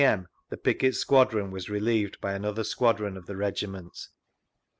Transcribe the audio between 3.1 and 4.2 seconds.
of the Regiment.